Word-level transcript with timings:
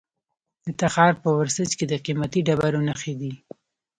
د 0.65 0.67
تخار 0.79 1.13
په 1.23 1.29
ورسج 1.39 1.69
کې 1.77 1.85
د 1.87 1.93
قیمتي 2.05 2.41
ډبرو 2.47 2.79
نښې 2.87 3.13
دي. 3.21 3.33